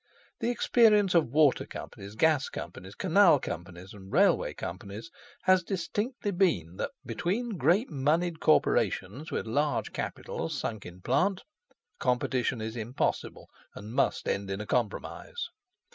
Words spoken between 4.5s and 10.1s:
companies, has distinctly been, that, between great monied corporations with large